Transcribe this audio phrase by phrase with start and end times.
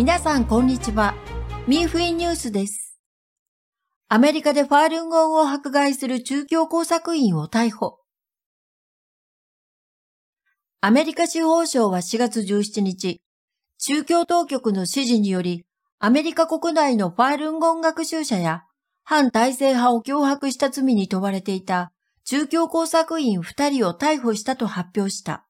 [0.00, 1.14] 皆さんこんにちは。
[1.68, 2.98] ミーフィンニュースです。
[4.08, 7.98] アメリカでファールンゴンを迫害する中共工作員を逮捕。
[10.80, 13.20] アメリカ司法省は4月17日、
[13.76, 15.66] 中共当局の指示により、
[15.98, 18.62] アメリカ国内のファールンゴン学習者や
[19.04, 21.92] 反体制派を脅迫した罪に問われていた
[22.24, 25.44] 中共工作員2人を逮捕したと発表した。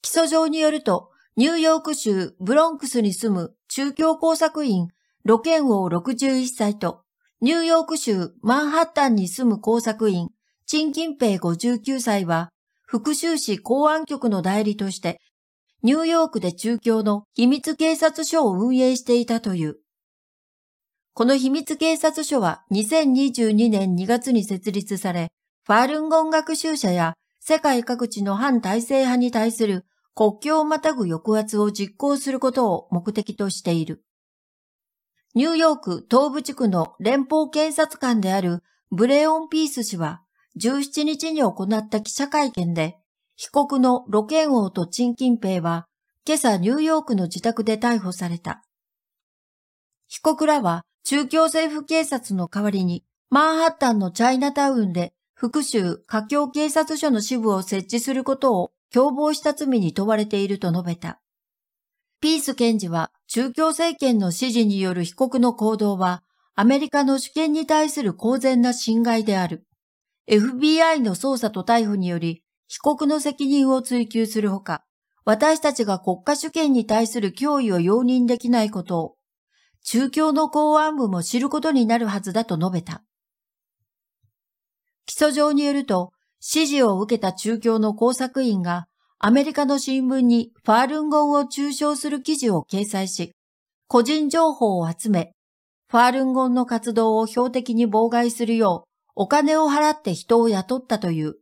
[0.00, 4.88] 起訴状によると、ニューヨーク州ブロンクスに住む中共工作員
[5.24, 7.04] ロケン王61歳と、
[7.40, 10.28] ニューヨーク州マンハッタンに住む工作員
[10.66, 12.50] チンキンペイ59歳は、
[12.82, 15.20] 復讐市公安局の代理として、
[15.82, 19.76] ニューヨークで中共の秘密警察署を運営していたという。
[21.14, 25.32] この秘密警察署は2022年2月に設立され、
[25.66, 34.04] ファールンゴン学習者や世界各地の反体制派に対する国境をまたぐ抑圧を実行することを目的としている。
[35.34, 40.22] ニューヨーク東部地区の連邦検察官であるブレオン・ピース氏は
[40.60, 42.98] 17日に行った記者会見で、
[43.36, 45.86] 被告のロケン王とチンキンペイは
[46.26, 48.62] 今朝ニューヨークの自宅で逮捕された。
[50.08, 61.20] 被告らは中共政府警察の代わりにマンハッタンのチャイナタウンで復讐華僑警察署の支部を設置することを共謀した罪に問われていると述べた。
[62.20, 66.22] ピース検事は中共政権の指示による被告の行動は
[66.54, 69.66] アメリカの主権に対する公然な侵害である。
[70.28, 74.84] FBI の捜査と逮捕により被告の責任を追及するほか、
[75.24, 79.16] 私たちが国家主権に対する脅威を容認できないことを、
[79.84, 83.04] 中共の公安部も知ることになるはずだと述べた。
[85.06, 86.12] 起訴状によると、
[86.44, 88.86] 指示を受けた中共の工作員が
[89.20, 93.32] アメリカの新聞にファールンゴンを中傷する記事を掲載し、
[93.86, 95.34] 個人情報を集め、
[95.88, 101.34] ファールンゴンの活動を標的に妨害するようお金を払って人を雇ったという。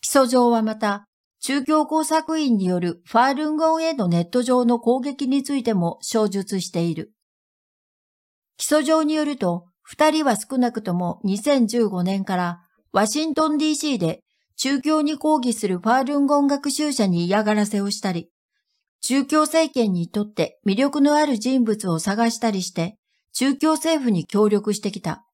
[0.00, 1.06] 起訴状はまた、
[1.40, 7.12] 中共工作員によるファールンゴンへのネット上の攻撃についても詳述している。
[8.58, 14.22] 起訴状によると、二人は少なくとも2015年からワシントン DC で
[14.56, 18.30] 中共に抗議するファールンゴン学習者に嫌がらせをしたり、
[19.02, 22.96] 中共政権にとって魅力のある人物を探したりして、
[23.32, 25.26] 中共政府に協力してきた。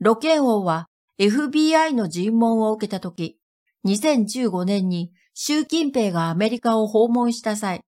[0.00, 0.88] ロケン王は
[1.18, 3.38] FBI の尋問を受けたとき、
[3.86, 7.80] 2015年に習近平がアメリカを訪問した際、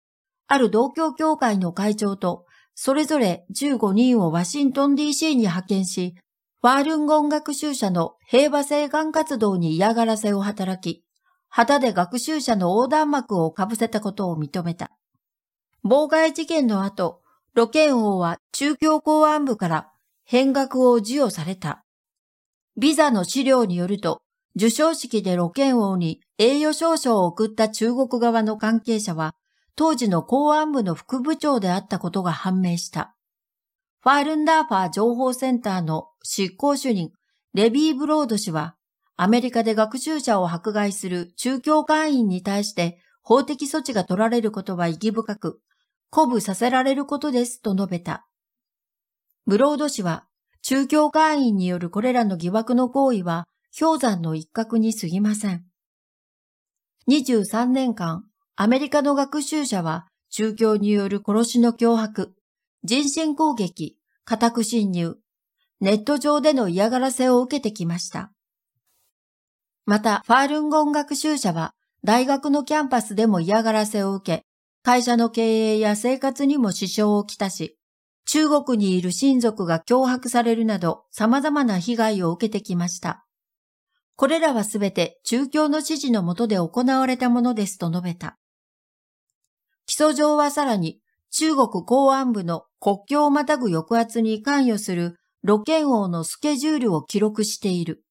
[0.47, 6.15] ある同郷協会の会長とそれぞれ15人をワシントン DC に派遣し、
[6.61, 11.05] ファールンゴン学習者の平和生還活動に嫌がらせを働き、
[11.47, 14.91] 旗で学習者の横断幕をかぶせたことを認めた。
[15.85, 17.21] 妨害事件の後、
[17.53, 19.89] ロケン王は中共公安部から
[20.25, 21.85] 変額を授与された。
[22.77, 24.21] ビザの資料によると、
[24.57, 29.33] 受賞式でロケン王に栄誉証書を送った中国側の関係者は、
[29.77, 33.15] 当時の公安部の副部長であったことが判明した。
[34.01, 37.11] ファールンダーファー情報センターの執行主任、
[37.53, 38.75] レビー・ブロード氏は、
[39.17, 45.59] アメリカで学習者を迫害する中共会員に対して法的措置が取られることは意義深く、
[46.11, 48.25] 鼓舞させられることですと述べた。
[49.45, 50.27] ブロード氏は、
[50.61, 55.65] 中共会員によるこれらの疑惑の行為は氷山の一角に過ぎません。
[57.09, 58.23] 23年間、
[58.55, 62.33] アメリカの学習者は宗教による殺しの脅迫、
[62.83, 65.17] 人身攻撃、家宅侵入、
[65.81, 68.31] ネット上での嫌がらせを受けてきました。
[69.85, 71.73] また、ファールンゴン学習者は
[72.03, 74.45] 大学のキャンパスでも嫌がらせを受け、
[74.83, 77.77] 会社の経営や生活にも支障をきたし、
[78.25, 83.25] 中国にいる親族が脅迫されるなど様々な被害を受けてきました。
[84.15, 88.37] これらはすべて中共の指示のもとで行われたものですと述べた。
[89.85, 90.99] 起訴状はさらに
[91.31, 98.03] 中国公安部の国境をまたぐ抑圧に関与するロケン王のスケジュールを記録している。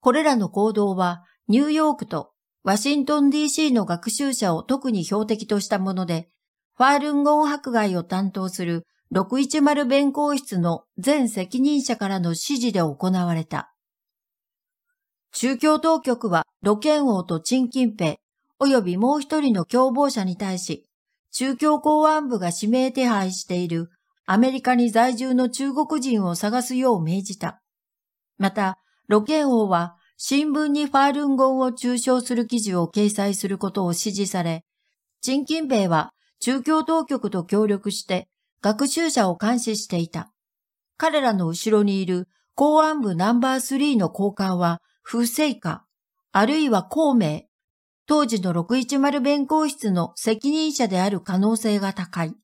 [0.00, 2.32] これらの行動はニューヨークと
[2.62, 6.28] ワシントン DC の学習者を特に標的としたもので、
[6.76, 13.74] ファールンゴン迫害を担当する610弁公室の全責任者からの指示で行われた。
[15.32, 18.18] 中共当局はロケン王とチンキンペ
[18.60, 20.86] イ、及びもう一人の共謀者に対し、
[21.32, 23.90] 中共公安部が指名手配している
[24.26, 27.62] アメリカに在住の中国人を探すよう命じた。
[28.38, 28.78] また、
[29.08, 34.64] ロケン王は新聞にファールンゴンを中傷する記事を掲載することを指示され、
[35.20, 38.28] 陳金兵は中共当局と協力して
[38.62, 40.32] 学習者を監視していた。
[40.96, 45.84] 彼らの後ろにいる公安部ナンバー3の高官は不正か、
[46.32, 47.42] あるいは孔明、
[48.10, 52.34] 当時の610弁公室の責任者である可能性が高い。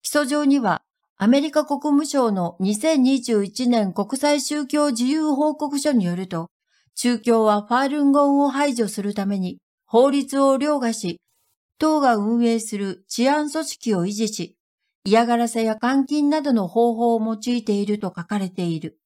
[0.00, 0.80] 起訴状には
[1.18, 6.48] アメリカ国務省の2021年国際宗教自由報告書によると、
[6.94, 11.20] 中共はファールンゴンを排除するために法律を凌駕し、
[11.78, 14.56] 党が運営する治安組織を維持し、
[15.04, 18.98] 嫌がらせや監禁などの方法を用いていると書かれている。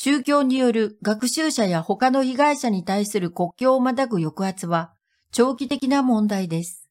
[0.00, 4.92] 宗教による学習者や他の被害者に対する国境をまたぐ抑圧は
[5.32, 6.88] 長期的な問題です。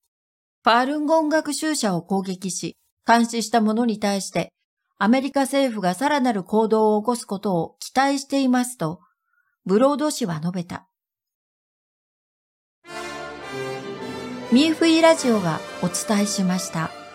[0.62, 2.76] ファールンゴン学習者を攻撃し、
[3.08, 4.52] 監視した者に対して
[4.98, 9.00] アメリカ政府がさらなる行動を起こすことを期待していますと、
[9.66, 10.90] ブロード氏は述べた。
[14.52, 17.07] ミーフィーラジオがお伝えしました。